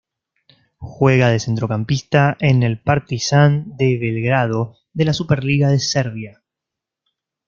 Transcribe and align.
Juega 0.79 1.29
de 1.29 1.39
centrocampista 1.39 2.35
en 2.39 2.63
el 2.63 2.79
Partizán 2.81 3.77
de 3.77 3.99
Belgrado 3.99 4.77
de 4.93 5.05
la 5.05 5.13
Superliga 5.13 5.69
de 5.69 5.77
Serbia. 5.77 6.41